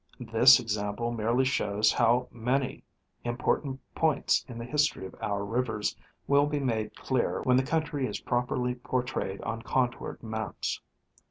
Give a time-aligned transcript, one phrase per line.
[0.31, 2.83] This example merely shows how many
[3.23, 8.07] important points in the history of our rivers will be made clear when the country
[8.07, 10.81] is properly portrayed on contoured maps.